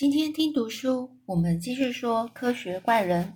[0.00, 3.34] 今天听读书，我们继续说科学怪人。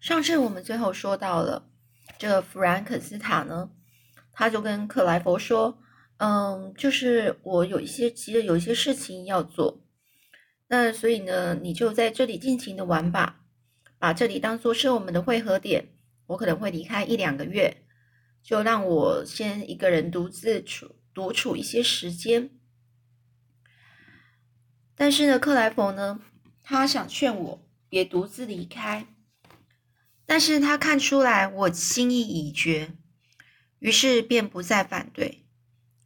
[0.00, 1.70] 上次我们最后说到了
[2.18, 3.70] 这弗兰肯斯坦呢，
[4.30, 5.78] 他就跟克莱佛说
[6.20, 9.82] ：“嗯，就是我有一些急着有一些事情要做，
[10.66, 13.46] 那所以呢，你就在这里尽情的玩吧，
[13.98, 15.94] 把这里当做是我们的汇合点。
[16.26, 17.86] 我可能会离开一两个月，
[18.42, 22.50] 就让我先一个人独自处独处一些时间。”
[25.00, 26.20] 但是呢，克莱佛呢，
[26.64, 29.06] 他想劝我别独自离开，
[30.26, 32.96] 但是他看出来我心意已决，
[33.78, 35.46] 于是便不再反对。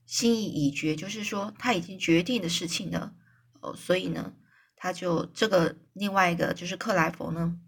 [0.05, 3.15] 心意已决，就是说他已经决定的事情了
[3.63, 4.35] 哦，所以呢，
[4.77, 7.59] 他就这个另外一个就是克莱佛呢，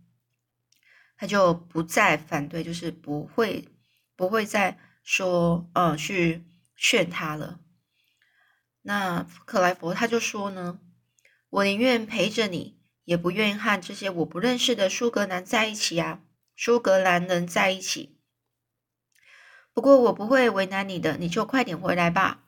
[1.16, 3.66] 他就不再反对，就是不会
[4.14, 6.44] 不会再说呃去
[6.76, 7.60] 劝他了。
[8.82, 10.80] 那克莱佛他就说呢。
[11.54, 16.20] 我宁愿陪着你，也不愿意和这些我不认识的苏格兰在一起啊！
[16.56, 18.18] 苏格兰人在一起。
[19.72, 22.42] 不过我不会为难你的，你就快点回来吧。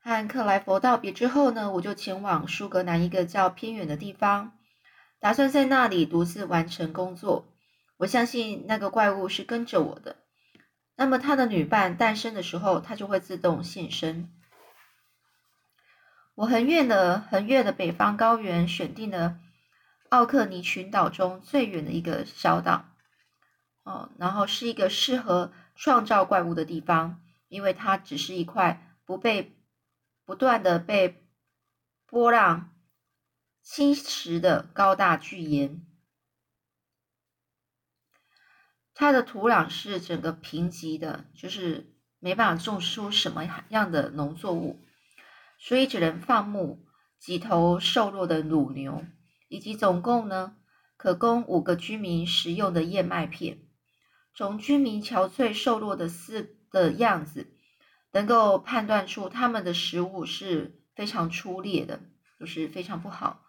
[0.00, 4.58] 和克莱佛道别之后呢，我就前往苏格兰一个较偏远的地方，
[5.20, 7.46] 打算在那里独自完成工作。
[7.98, 10.16] 我相信那个怪物是跟着我的，
[10.96, 14.32] 那么他的女伴诞生的时候，他就会自动现身。
[16.38, 19.40] 我横越了横越的北方高原，选定了
[20.08, 22.94] 奥克尼群岛中最远的一个小岛，
[23.82, 29.58] 哦，然后是一个适合创造怪物的地方，因为它只是一块不被
[30.24, 31.26] 不断的被
[32.06, 32.72] 波浪
[33.60, 35.84] 侵蚀的高大巨岩，
[38.94, 44.84] 它的土壤是整个贫瘠的，就是没办法种出什么样的农作物。
[45.58, 46.86] 所以只能放牧
[47.18, 49.04] 几头瘦弱的乳牛，
[49.48, 50.56] 以及总共呢
[50.96, 53.58] 可供五个居民食用的燕麦片。
[54.34, 57.52] 从居民憔悴瘦弱的四的样子，
[58.12, 62.00] 能够判断出他们的食物是非常粗劣的，
[62.38, 63.42] 就是非常不好。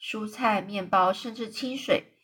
[0.00, 2.14] 蔬菜、面包，甚至清水，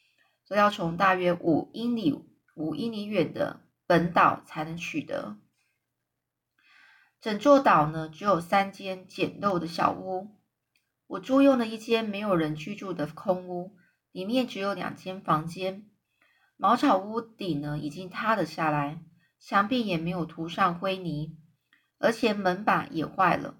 [0.49, 2.25] 都要从大约五英里
[2.57, 5.37] 五英里远的本岛才能取得。
[7.21, 10.37] 整座岛呢，只有三间简陋的小屋。
[11.09, 13.77] 我租用了一间没有人居住的空屋，
[14.13, 15.91] 里面只有两间房间。
[16.57, 19.01] 茅草屋顶呢，已经塌了下来，
[19.41, 21.37] 墙壁也没有涂上灰泥，
[21.99, 23.57] 而且门板也坏了。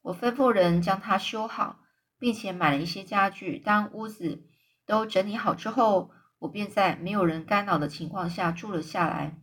[0.00, 1.80] 我吩咐人将它修好，
[2.18, 3.58] 并且买了一些家具。
[3.58, 4.44] 当屋子
[4.86, 9.38] 都整理好之后，我便在没有人干扰的情况下住了下来。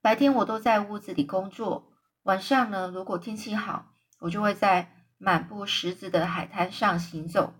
[0.00, 1.87] 白天我都在屋子里工作，
[2.28, 7.54] 晚上呢，如果天气好，我就会在满布石子的海滩上行走，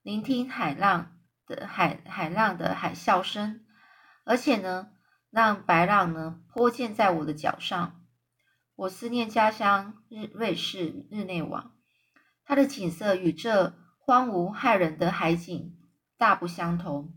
[0.00, 3.66] 聆听海浪的海海浪的海啸声，
[4.24, 4.92] 而且呢，
[5.28, 8.02] 让白浪呢泼溅在我的脚上。
[8.76, 11.74] 我思念家乡日瑞士日内瓦，
[12.46, 15.78] 它的景色与这荒芜骇人的海景
[16.16, 17.14] 大不相同。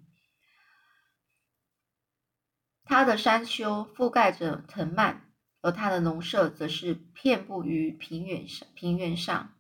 [2.84, 5.33] 它的山丘覆盖着藤蔓，
[5.64, 8.68] 而它的农舍则是遍布于平原上。
[8.76, 9.56] 平原上，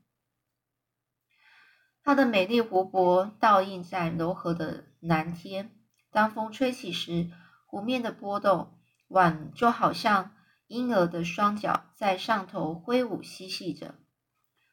[2.03, 5.71] 它的美丽湖泊倒映在柔和的蓝天。
[6.11, 7.31] 当风吹起时，
[7.65, 8.77] 湖面的波动
[9.07, 10.35] 宛就好像
[10.67, 13.95] 婴儿的双脚在上头挥舞嬉戏着。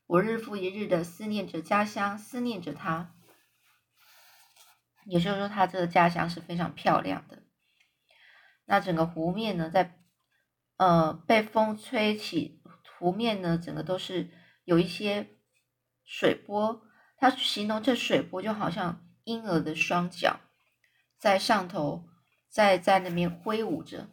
[0.06, 3.14] 我日复一日的思念着家乡，思念着它。
[5.06, 7.44] 也就是说，他这个家乡是非常漂亮的。
[8.64, 9.99] 那整个湖面呢，在
[10.80, 12.62] 呃被风吹起，
[12.98, 14.30] 湖面呢整个都是
[14.64, 15.36] 有一些
[16.06, 16.80] 水波，
[17.18, 20.40] 它形容这水波就好像婴儿的双脚
[21.18, 22.08] 在上头，
[22.48, 24.08] 在在那边挥舞着。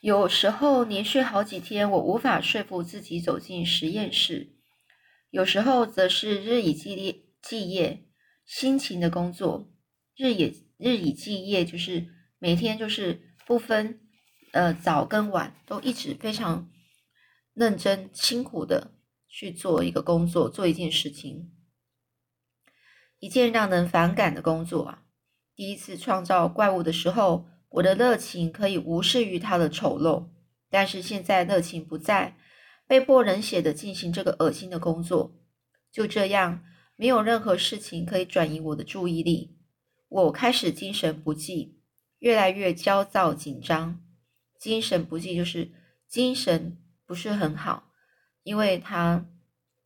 [0.00, 4.54] 有时候连续好几天，我无法说服自己走进实验室；
[5.30, 8.06] 有时候则是日以继夜、继夜
[8.46, 9.68] 辛勤的工作，
[10.14, 10.54] 日也。
[10.80, 12.06] 日以继夜，就是
[12.38, 13.98] 每天就是不分
[14.52, 16.68] 呃早跟晚，都一直非常
[17.54, 18.92] 认真辛苦的
[19.26, 21.50] 去做一个工作，做一件事情，
[23.18, 25.04] 一件让人反感的工作啊！
[25.56, 30.28] 第一次创造怪物的时候，我的热情可以无视于它的丑陋，
[30.68, 32.36] 但是现在热情不在，
[32.86, 35.40] 被迫冷血的进行这个恶心的工作，
[35.90, 36.62] 就这样，
[36.96, 39.56] 没有任何事情可以转移我的注意力。
[40.10, 41.77] 我开始精神不济，
[42.18, 44.00] 越来越焦躁紧张。
[44.58, 45.70] 精神不济就是
[46.06, 46.76] 精神
[47.06, 47.92] 不是很好，
[48.42, 49.26] 因为他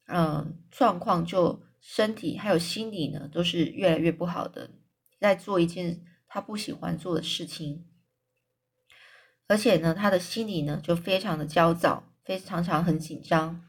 [0.07, 4.71] 嗯状况就身体还有心理呢都是越来越不好的，
[5.21, 7.87] 在做一件他不喜欢做的事情，
[9.47, 13.63] 而且呢他的心里呢就非常的焦躁，非常常很紧张，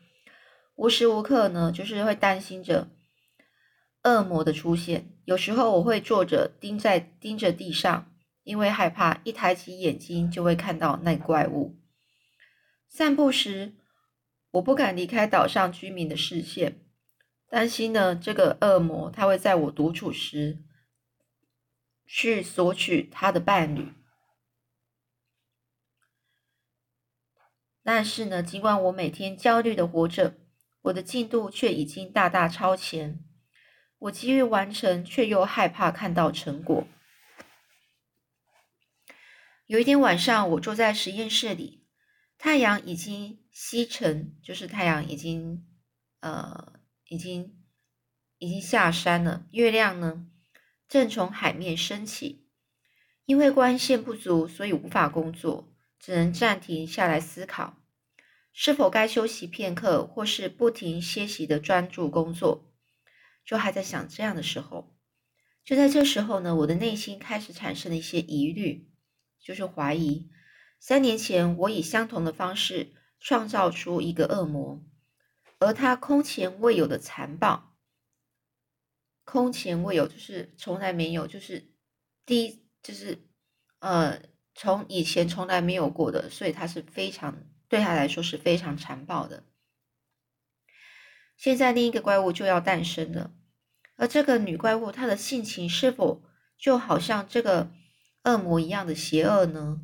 [0.75, 2.89] 无时无刻呢就是会担心着。
[4.05, 8.12] 恶魔的出现，有时候我会坐着盯在盯着地上，
[8.43, 11.79] 因为害怕一抬起眼睛就会看到那怪物。
[12.87, 13.73] 散步时，
[14.51, 16.85] 我不敢离开岛上居民的视线，
[17.49, 20.59] 担心呢这个恶魔他会在我独处时
[22.05, 23.93] 去索取他的伴侣。
[27.81, 30.37] 但是呢，尽管我每天焦虑的活着，
[30.83, 33.19] 我的进度却已经大大超前。
[33.99, 36.87] 我急于完成，却又害怕看到成果。
[39.65, 41.85] 有一天晚上，我坐在实验室里，
[42.37, 45.65] 太阳已经西沉，就是太阳已经
[46.19, 46.73] 呃
[47.07, 47.63] 已经
[48.39, 49.47] 已经下山了。
[49.51, 50.27] 月亮呢，
[50.89, 52.45] 正从海面升起。
[53.25, 57.81] 因为光线不足，所以无法工作，只能暂停下来思考，
[58.51, 62.69] 是否该休息片刻，或是不停歇息的专注工作。
[63.45, 64.97] 就还在想这样的时候，
[65.63, 68.89] 就在这时候呢，我的内心开始产生了一些疑虑，
[69.43, 70.31] 就是怀疑。
[70.79, 74.83] 三年前，我以相同的方式创造出一个恶魔，
[75.59, 77.77] 而他空前未有的残暴，
[79.23, 81.71] 空前未有，就是从来没有，就是
[82.25, 83.29] 第一，就是
[83.79, 84.21] 呃，
[84.55, 89.43] 从以前从来没有过的，所以他是非常对他来说是非常残暴的。
[91.37, 93.33] 现在另一个怪物就要诞生了，
[93.95, 96.23] 而这个女怪物她的性情是否
[96.57, 97.71] 就好像这个
[98.23, 99.81] 恶魔一样的邪恶呢？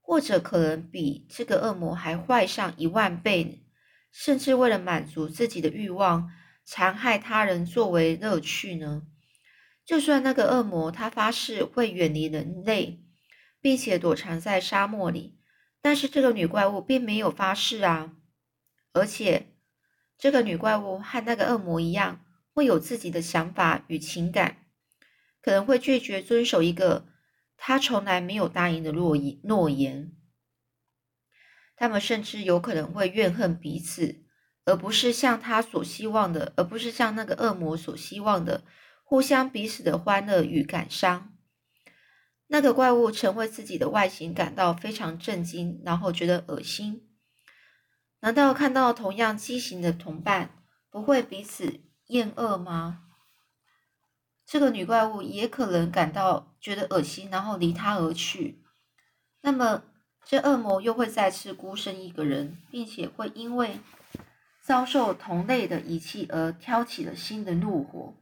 [0.00, 3.64] 或者可能比这个恶魔还坏上一万倍，
[4.10, 6.30] 甚至为了满足自己的欲望，
[6.64, 9.02] 残害他人作为乐趣呢？
[9.84, 13.04] 就算那个恶魔他发誓会远离人类，
[13.60, 15.38] 并且躲藏在沙漠里，
[15.80, 18.12] 但是这个女怪物并没有发誓啊，
[18.92, 19.46] 而且。
[20.22, 22.22] 这个女怪物和那个恶魔一样，
[22.52, 24.66] 会有自己的想法与情感，
[25.40, 27.06] 可能会拒绝遵守一个
[27.62, 29.38] 他从来没有答应的诺言。
[29.44, 30.16] 诺言，
[31.76, 34.24] 他们甚至有可能会怨恨彼此，
[34.64, 38.64] 而不是像他所希望的，而不是像那个恶魔所希望的，
[39.04, 41.36] 互相彼此的欢乐与感伤。
[42.46, 47.10] 那个怪物曾为自己的外形感到非常震惊，然后觉得恶心。
[48.20, 53.09] 难道看到同样畸形的同伴不会彼此厌恶吗？
[54.50, 58.64] 这个女怪物也可能感到觉得恶心，然后离他而去。
[59.42, 59.84] 那么，
[60.24, 63.78] 这恶魔又会再次孤身一个人，并且会因为
[64.60, 68.16] 遭受同类的遗弃而挑起了新的怒火，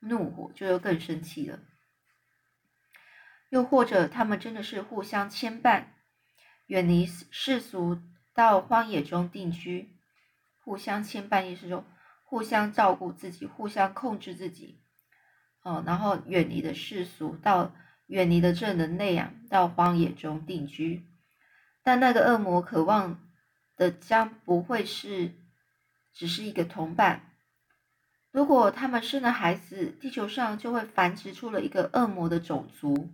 [0.00, 1.60] 怒火就又更生气了。
[3.48, 5.86] 又或者，他们真的是互相牵绊，
[6.66, 7.98] 远离世俗。
[8.32, 9.96] 到荒野中定居，
[10.62, 11.84] 互相牵绊，意思说
[12.22, 14.80] 互相照顾自己，互相控制自己，
[15.62, 17.74] 哦，然后远离的世俗，到
[18.06, 21.06] 远离的这人类啊，到荒野中定居。
[21.82, 23.20] 但那个恶魔渴望
[23.76, 25.32] 的将不会是
[26.12, 27.32] 只是一个同伴。
[28.30, 33.12] 如果他们生了孩子，地球上就会繁殖出了一个恶魔的种族，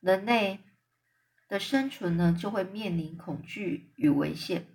[0.00, 0.60] 人类。
[1.48, 4.68] 的生存呢，就会面临恐惧与危险。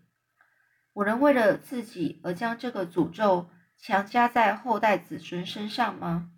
[0.93, 6.31] 我能为了自己而将这个诅咒强加在后代子孙身上吗？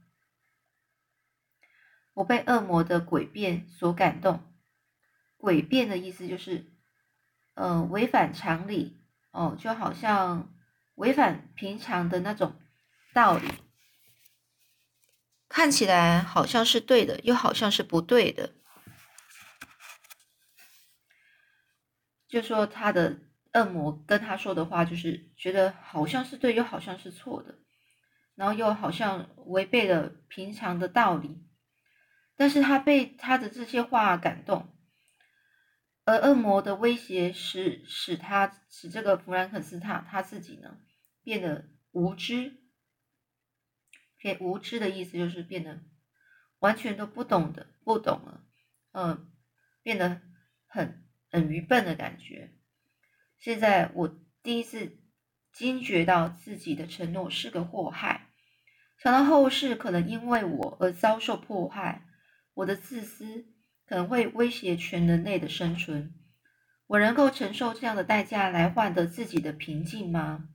[2.19, 4.43] 我被恶魔的诡辩所感动。
[5.37, 6.65] 诡辩的意思就是，
[7.53, 8.99] 呃，违反常理
[9.31, 10.53] 哦，就好像
[10.95, 12.59] 违反平常的那种
[13.13, 13.47] 道理，
[15.47, 18.53] 看起来好像是对的，又好像是不对的。
[22.27, 23.17] 就说他的
[23.53, 27.59] 恶魔跟他说的话，就是觉得好像是对，又好像是错的，
[28.35, 31.45] 然后又好像违背了平常的道理。
[32.39, 34.73] 但是他被他的这些话感动，
[36.05, 40.77] 而恶魔的威胁使使他使这个弗兰肯斯坦他自己呢
[41.21, 42.53] 变得无知，
[44.17, 45.81] 变无知的意思就是变得
[46.59, 48.45] 完全都不懂的，不懂了，
[48.93, 49.29] 嗯，
[49.83, 50.21] 变得
[50.67, 51.05] 很。
[51.31, 52.55] 很愚笨的感觉。
[53.37, 54.97] 现在我第一次
[55.53, 58.31] 惊觉到自己的承诺是个祸害，
[58.97, 62.07] 想到后世可能因为我而遭受迫害，
[62.59, 63.45] 我的自私
[63.85, 66.13] 可能会威胁全人类的生存。
[66.87, 70.49] 我能够承受这样的代价来换得自己的平静吗？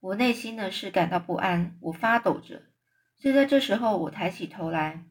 [0.00, 2.66] 我内心呢是感到不安，我发抖着。
[3.18, 5.04] 就在这时候，我抬起头来，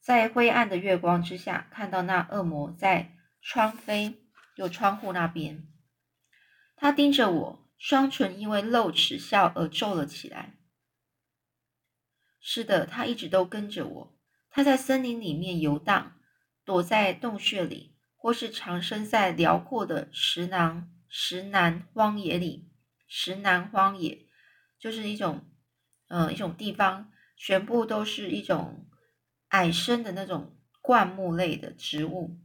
[0.00, 4.14] 在灰暗的月光之下，看到那恶魔在窗扉，
[4.56, 5.68] 就窗户那边。
[6.76, 10.54] 他盯着我，双唇因为露齿笑而皱了起来。
[12.40, 14.13] 是的，他一直都跟着我。
[14.54, 16.12] 他在森林里面游荡，
[16.64, 22.70] 躲在洞穴里，或是藏身在辽阔的石南石南荒野里。
[23.08, 24.28] 石南荒野
[24.78, 25.50] 就是一种，
[26.06, 28.88] 呃，一种地方，全部都是一种
[29.48, 32.38] 矮生的那种灌木类的植物，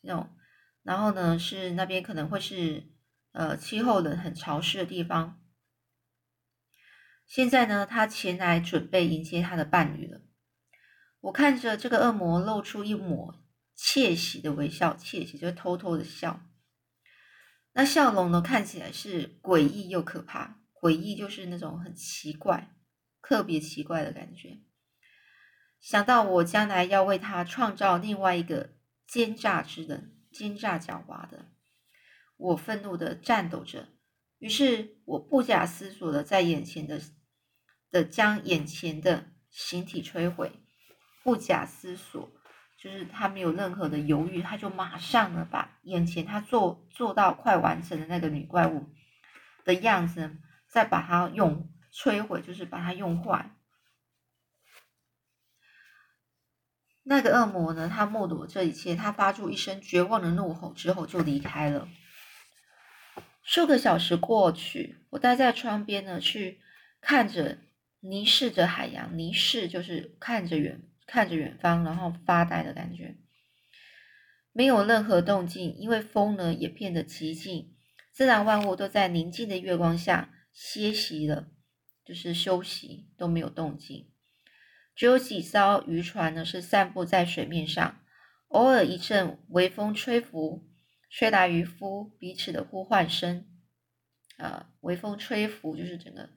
[0.00, 0.36] 那种，
[0.82, 2.90] 然后呢，是那边可能会是，
[3.30, 5.40] 呃，气候冷、很潮湿的地方。
[7.28, 10.20] 现在呢，他前来准备迎接他的伴侣了。
[11.24, 13.42] 我看着这个恶魔露出一抹
[13.74, 16.42] 窃喜的微笑，窃喜就是偷偷的笑。
[17.72, 18.42] 那笑容呢？
[18.42, 20.60] 看起来是诡异又可怕。
[20.82, 22.76] 诡异就是那种很奇怪、
[23.22, 24.58] 特别奇怪的感觉。
[25.80, 28.74] 想到我将来要为他创造另外一个
[29.06, 31.46] 奸诈之人、奸诈狡猾的，
[32.36, 33.88] 我愤怒的颤抖着。
[34.38, 37.00] 于是我不假思索的在眼前的
[37.90, 40.52] 的将眼前的形体摧毁，
[41.24, 42.30] 不假思索。
[42.76, 48.90] 就是他没有任何的犹豫，他就马上呢把眼前他做做到快完成的那个女怪物
[49.64, 50.36] 的样子，
[50.68, 53.56] 再把它用摧毁，就是把它用坏。
[57.04, 61.88] 那个恶魔呢，他目睹这一切，他发出一声绝望的怒吼之后就离开了。
[63.42, 66.60] 数个小时过去，我待在窗边呢，去
[67.00, 67.60] 看着
[68.00, 70.82] 凝视着海洋，凝视就是看着远。
[71.06, 73.16] 看着远方，然后发呆的感觉，
[74.52, 77.74] 没有任何动静，因为风呢也变得极静，
[78.12, 81.48] 自然万物都在宁静的月光下歇息了，
[82.04, 84.10] 就是休息都没有动静，
[84.94, 88.00] 只有几艘渔船呢是散布在水面上，
[88.48, 90.68] 偶尔一阵微风吹拂，
[91.10, 93.46] 吹来渔夫彼此的呼唤声，
[94.38, 96.30] 啊，微风吹拂就是整个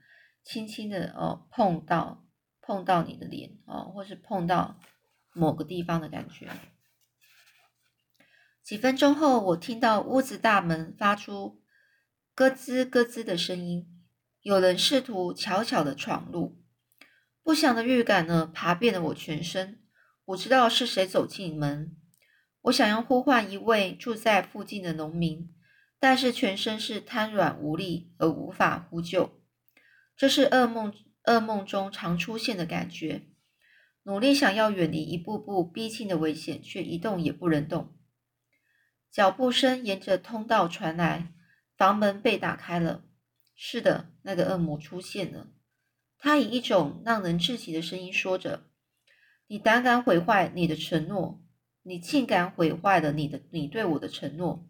[0.43, 2.26] 轻轻的哦碰到。
[2.67, 4.77] 碰到你的脸哦，或是碰到
[5.33, 6.49] 某个地方的感觉。
[8.61, 11.61] 几分钟后，我听到屋子大门发出
[12.35, 13.87] 咯吱咯吱的声音，
[14.41, 16.61] 有人试图悄悄的闯入。
[17.41, 19.81] 不祥的预感呢，爬遍了我全身。
[20.25, 21.95] 我知道是谁走进门。
[22.63, 25.55] 我想要呼唤一位住在附近的农民，
[25.97, 29.41] 但是全身是瘫软无力而无法呼救。
[30.17, 30.93] 这是噩梦。
[31.27, 33.23] 噩梦中常出现的感觉，
[34.03, 37.93] 努力想要远离一步步逼近的危险，却一动也不能动。
[39.11, 41.33] 脚步声沿着通道传来，
[41.75, 43.03] 房门被打开了。
[43.53, 45.47] 是的，那个恶魔出现了。
[46.17, 48.67] 他以一种让人窒息的声音说着
[49.47, 51.43] ：“你胆敢毁坏你的承诺，
[51.83, 54.65] 你竟敢毁坏了你的你对我的承诺。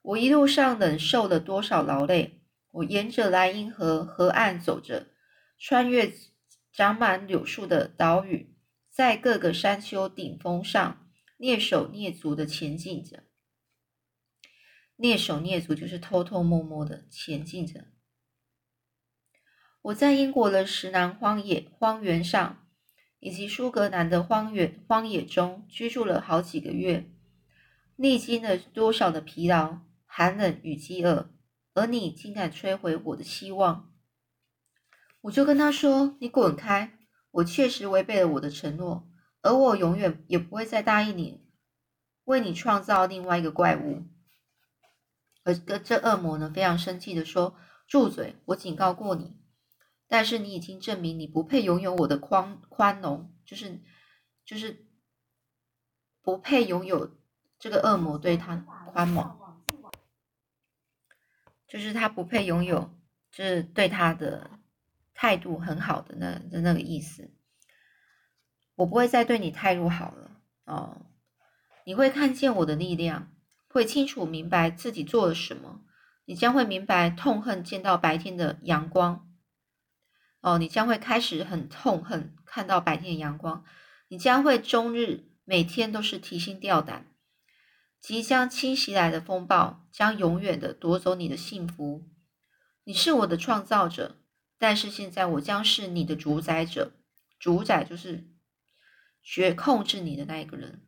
[0.00, 2.40] 我一路上忍受了多少劳累？
[2.70, 5.08] 我沿着莱茵河河岸走着。”
[5.66, 6.12] 穿越
[6.74, 8.54] 长满柳树的岛屿，
[8.90, 13.24] 在各个山丘顶峰上蹑手蹑足的前进着。
[14.98, 17.86] 蹑手蹑足就是偷偷摸摸的前进着。
[19.80, 22.68] 我在英国的石南荒野荒原上，
[23.18, 27.10] 以及苏格兰的荒原荒野中居住了好几个月，
[27.96, 31.30] 历经了多少的疲劳、寒冷与饥饿，
[31.72, 33.93] 而你竟敢摧毁我的希望！
[35.24, 36.98] 我就跟他说：“你滚开！
[37.30, 39.08] 我确实违背了我的承诺，
[39.40, 41.48] 而我永远也不会再答应你，
[42.24, 44.02] 为你创造另外一个怪物。”
[45.44, 47.56] 而这恶魔呢，非常生气的说
[47.88, 48.36] ：“住嘴！
[48.44, 49.34] 我警告过你，
[50.08, 53.80] 但是你已经证明你不配拥有我的宽宽容，就是
[54.44, 54.86] 就是
[56.20, 57.16] 不配拥有
[57.58, 58.56] 这个恶魔对他
[58.92, 59.62] 宽容，
[61.66, 62.94] 就是他不配拥有，
[63.32, 64.50] 就是对他的。”
[65.14, 67.32] 态度很好的那的那个意思，
[68.74, 71.06] 我不会再对你态度好了哦。
[71.86, 73.32] 你会看见我的力量，
[73.68, 75.82] 会清楚明白自己做了什么。
[76.24, 79.30] 你将会明白痛恨见到白天的阳光
[80.40, 80.58] 哦。
[80.58, 83.64] 你将会开始很痛恨看到白天的阳光。
[84.08, 87.06] 你将会终日每天都是提心吊胆，
[88.00, 92.08] 即将侵袭来的风暴将永远的夺走你的幸福。
[92.84, 94.23] 你是我的创造者。
[94.58, 96.92] 但是现在我将是你的主宰者，
[97.38, 98.28] 主宰就是
[99.22, 100.86] 学控制你的那一个人。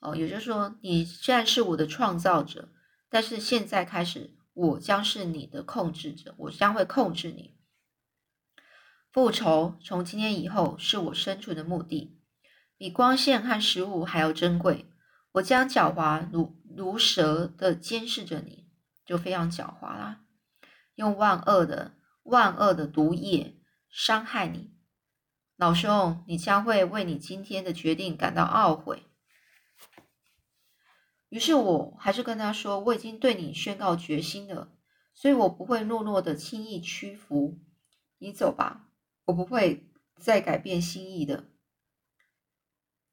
[0.00, 2.72] 哦，也就是说，你虽然是我的创造者，
[3.08, 7.56] 但是现在开始，我将是你的控制者，我将会控制你。
[9.10, 12.20] 复仇从今天以后是我生存的目的，
[12.76, 14.92] 比光线和食物还要珍贵。
[15.32, 18.68] 我将狡猾如如蛇的监视着你，
[19.06, 20.20] 就非常狡猾啦，
[20.96, 21.94] 用万恶的
[22.26, 24.74] 万恶的毒液伤害你。
[25.56, 29.04] 老兄，你将会为你今天的决定感到懊悔。
[31.28, 34.76] 于是我还是跟他说：“我已经对你宣告决心了，
[35.14, 37.58] 所以我不会懦弱的轻易屈服。
[38.18, 38.88] 你走吧，
[39.24, 39.90] 我不会
[40.20, 41.50] 再改变心意的。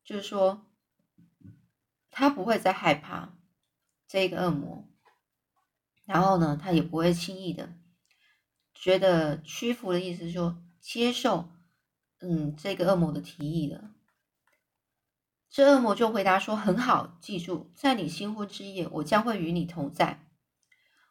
[0.03, 0.65] 就是说，
[2.11, 3.37] 他不会再害怕
[4.07, 4.87] 这个恶魔，
[6.05, 7.73] 然后呢，他也不会轻易的
[8.83, 11.47] 觉得屈服的意思，说接受，
[12.19, 13.91] 嗯，这个恶魔的提议了。”
[15.49, 20.27] 这恶魔就回答说：“很好，记住，在你新婚之夜，我将会与你同在。”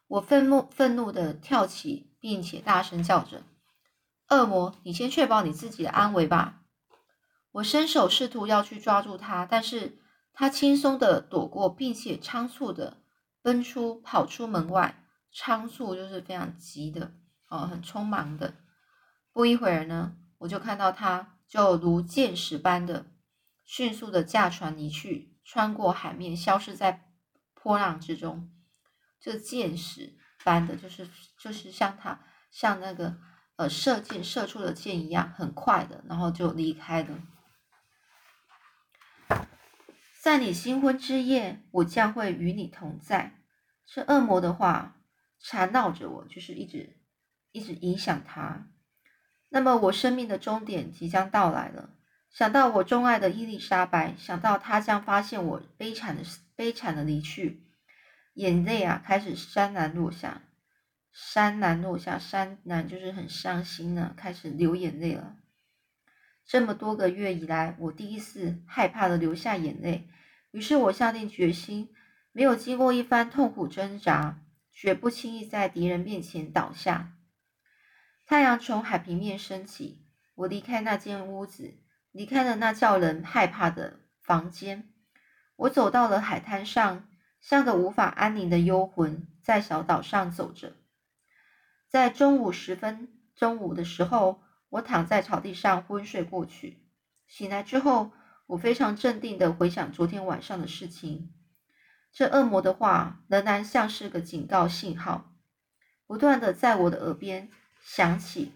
[0.05, 3.41] 我愤怒愤怒的跳起，并且大声叫着
[4.29, 6.61] ：“恶魔，你先确保你自己的安危吧！”
[7.53, 9.97] 我伸手试图要去抓住他，但是
[10.31, 13.01] 他轻松的躲过，并且仓促的
[13.41, 14.99] 奔出，跑出门外。
[15.35, 17.15] 仓促就是非常急的，
[17.53, 18.55] 哦，很匆忙的。
[19.31, 23.05] 不一会儿呢，我就看到他就如箭矢般的。
[23.65, 27.09] 迅速的驾船离去，穿过海面，消失在
[27.53, 28.51] 波浪之中。
[29.21, 31.07] 这箭矢般的，就是
[31.39, 32.19] 就是像他
[32.51, 33.17] 像那个
[33.55, 37.21] 呃射箭射出的箭一样，很快的，然后就离开了。
[40.19, 43.39] 在你新婚之夜，我将会与你同在。
[43.85, 44.97] 这恶魔的话
[45.39, 46.97] 缠绕着我，就是一直
[47.53, 48.67] 一直影响他。
[49.47, 51.91] 那么我生命的终点即将到来了。
[52.29, 56.23] 想到我钟爱的伊丽莎白，想到她将发现我悲惨的
[56.55, 57.63] 悲惨的离去，
[58.33, 60.41] 眼泪啊开始潸然落下，
[61.15, 65.35] 潸然落下，潸然就是很伤心呢，开始流眼泪了。
[66.43, 70.09] 这么多个月以来，我第一次害怕的流下眼泪，
[70.49, 71.93] 于是我下定决心，
[72.31, 77.13] 没有经过一番痛苦挣扎，绝不轻易在敌人面前倒下。
[78.25, 80.05] 太阳从海平面升起，
[80.35, 81.75] 我离开那间屋子。
[82.11, 84.87] 离开了那叫人害怕的房间，
[85.55, 87.07] 我走到了海滩上，
[87.41, 90.75] 像个无法安宁的幽魂，在小岛上走着。
[91.89, 96.85] 在中午时分，中午的时候，我躺在草地上昏睡过去。
[97.25, 98.11] 醒来之后，
[98.45, 101.33] 我非常镇定的回想昨天晚上的事情。
[102.11, 105.33] 这恶魔的话仍然像是个警告信号，
[106.05, 107.49] 不断的在我的耳边
[107.83, 108.53] 响起，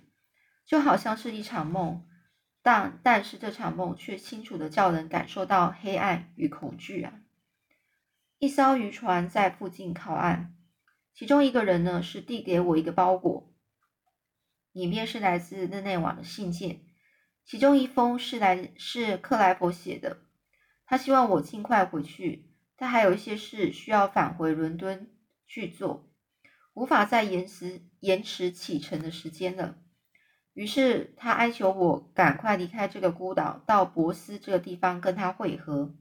[0.66, 2.04] 就好像是一场梦。
[2.64, 7.14] 但但是这场梦却清楚的叫人感受到黑暗与恐惧啊！
[8.40, 10.54] 一艘渔船在附近靠岸，
[11.14, 13.54] 其中一个人呢是递给我一个包裹，
[14.74, 16.82] 里面是来自日内瓦的信件，
[17.46, 20.18] 其中一封是来是克莱佛写的，
[20.86, 25.10] 他希望我尽快回去，他还有一些事需要返回伦敦
[25.48, 26.07] 去做，
[26.78, 29.78] 无法再延迟延迟启程的时间了。
[30.54, 35.96] 于是他哀求我赶快离开这个孤岛，到博斯这个地方跟他会合，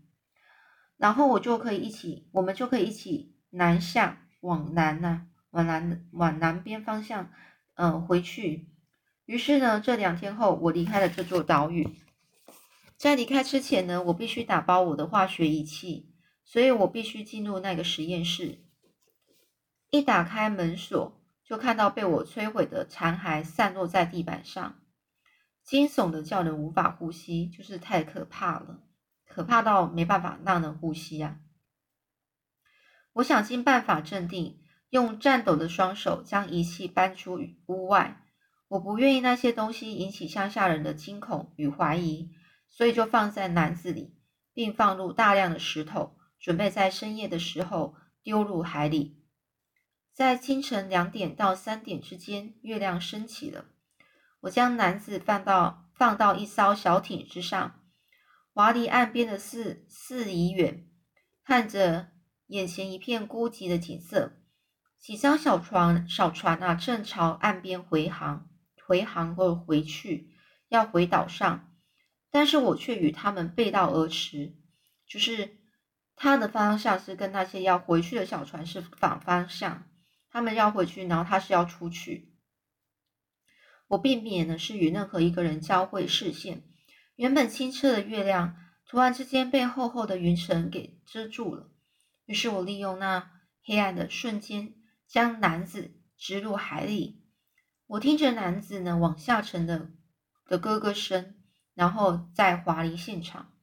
[0.98, 7.30] 然后我就可以一起，我们就可以一起南下往南呐，往南往南边方向，
[7.76, 8.68] 嗯，回去。
[9.24, 11.88] 于是呢，这两天后，我离开了这座岛屿。
[12.98, 16.12] 在离开之前呢，我必须打包我的化学仪器，
[16.44, 18.65] 所以我必须进入那个实验室。
[19.90, 21.14] 一打开门锁。
[21.48, 24.80] 就看到被我摧毁的残骸散落在地板上，
[25.62, 28.82] 惊悚的叫人无法呼吸，就是太可怕了，
[29.28, 31.38] 可怕到没办法让人呼吸啊！
[33.12, 38.24] 我想尽办法镇定，用颤抖的双手将仪器搬出屋外。
[38.66, 42.32] 我不愿意那些东西引起乡下人的惊恐与怀疑，
[42.68, 44.16] 所以就放在篮子里，
[44.52, 47.94] 并放入大量的石头，准备在深夜的时候
[48.24, 49.22] 丢入海里。
[50.16, 53.66] 在清晨两点到三点之间，月亮升起了。
[54.40, 57.82] 我将篮子放到放到一艘小艇之上，
[58.54, 60.88] 划离岸边的四四里远，
[61.44, 62.08] 看着
[62.46, 64.38] 眼前一片孤寂的景色。
[64.98, 68.48] 几艘小船小船啊，正朝岸边回航，
[68.86, 70.30] 回航或回去，
[70.70, 71.74] 要回岛上。
[72.30, 74.56] 但是我却与他们背道而驰，
[75.06, 75.58] 就是
[76.16, 79.86] 他的方向是跟那些要回去的小船是反方向。
[80.36, 82.36] 他们要回去，然后他是要出去。
[83.86, 86.62] 我避免的是与任何一个人交汇视线。
[87.14, 88.54] 原本清澈的月亮
[88.86, 91.72] 突然之间被厚厚的云层给遮住了。
[92.26, 93.30] 于是我利用那
[93.64, 94.74] 黑暗的瞬间，
[95.08, 97.24] 将男子直入海里。
[97.86, 99.92] 我听着男子呢往下沉的
[100.46, 101.34] 的咯咯声，
[101.72, 103.54] 然后再滑离现场。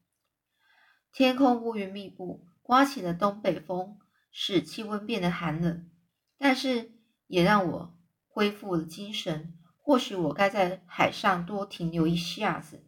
[1.11, 3.99] 天空乌云密布，刮起了东北风，
[4.31, 5.91] 使气温变得寒冷，
[6.43, 6.91] 但是
[7.27, 9.57] 也让我恢复了精神。
[9.79, 12.83] 或许我该在海上多停留一下子。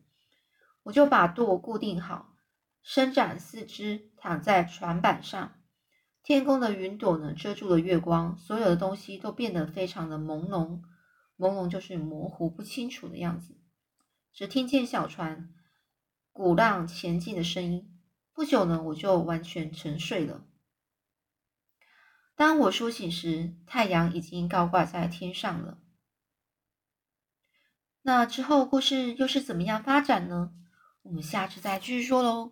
[0.84, 2.36] 我就把舵固定好，
[2.84, 5.54] 伸展四肢，躺在船板上。
[6.22, 10.82] 天空的云朵呢，遮住了月光，所有的东西都变得非常的朦胧。
[11.38, 13.58] 朦胧就是模糊不清楚的样子，
[14.34, 15.54] 只听见小船
[16.34, 17.90] 鼓浪前进的声音。
[18.34, 20.46] 不久呢，我就完全沉睡了。
[22.36, 25.78] 当我苏醒时，太阳已经高挂在天上了。
[28.02, 30.52] 那之后故事又是怎么样发展呢？
[31.04, 32.52] 我们下次再继续说喽。